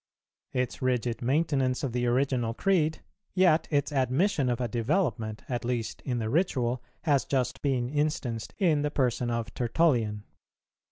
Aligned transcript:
Its 0.51 0.81
rigid 0.81 1.21
maintenance 1.21 1.83
of 1.83 1.91
the 1.91 2.07
original 2.07 2.55
Creed, 2.55 3.03
yet 3.35 3.67
its 3.69 3.91
admission 3.91 4.49
of 4.49 4.59
a 4.59 4.67
development, 4.67 5.43
at 5.47 5.63
least 5.63 6.01
in 6.01 6.17
the 6.17 6.27
ritual, 6.27 6.81
has 7.03 7.23
just 7.23 7.61
been 7.61 7.87
instanced 7.87 8.55
in 8.57 8.81
the 8.81 8.89
person 8.89 9.29
of 9.29 9.53
Tertullian. 9.53 10.23